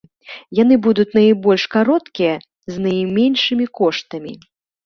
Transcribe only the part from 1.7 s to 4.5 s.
кароткія з найменшымі коштамі.